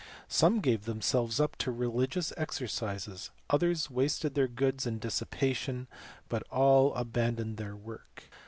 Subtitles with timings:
[0.29, 5.87] Some gave themselves up to religious exercises, others wasted their goods in dissipation,
[6.27, 8.23] but all abandoned their work.